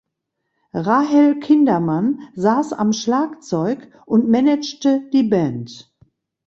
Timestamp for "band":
5.21-5.93